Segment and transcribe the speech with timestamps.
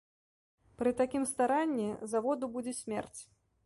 [0.79, 3.21] Пры такім старанні заводу будзе смерць.